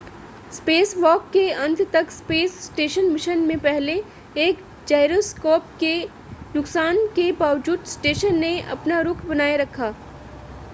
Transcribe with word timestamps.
spacewalk 0.51 1.29
के 1.33 1.43
अंत 1.55 1.81
तक 1.93 2.09
स्पेस 2.11 2.53
स्टेशन 2.61 3.11
मिशन 3.11 3.39
में 3.41 3.59
पहले 3.59 3.99
एक 4.37 4.63
जाइरोस्कोप 4.87 5.67
के 5.79 5.93
नुकसान 6.55 7.05
के 7.15 7.31
बावजूद 7.39 7.83
स्टेशन 7.89 8.35
ने 8.37 8.59
अपना 8.71 9.01
रुख़ 9.01 9.25
बनाए 9.27 9.55
रखा 9.57 9.93